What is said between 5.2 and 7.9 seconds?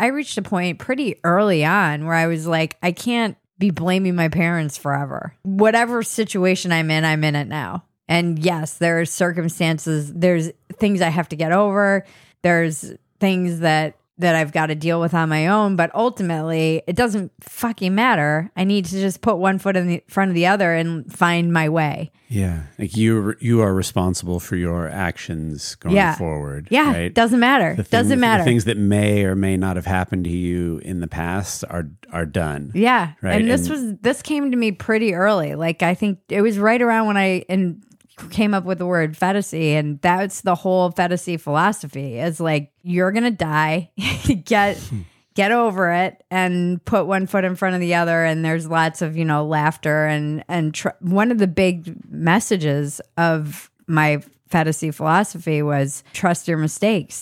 Whatever situation I'm in, I'm in it now.